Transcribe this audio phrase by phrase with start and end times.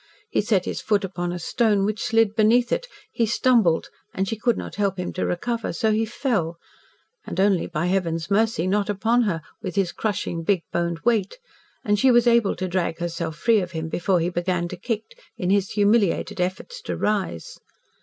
[0.31, 4.35] He set his foot upon a stone which slid beneath it, he stumbled, and she
[4.35, 6.57] could not help him to recover, so he fell,
[7.27, 11.37] and only by Heaven's mercy not upon her, with his crushing, big boned weight,
[11.85, 15.03] and she was able to drag herself free of him before he began to kick,
[15.37, 17.59] in his humiliated efforts to rise.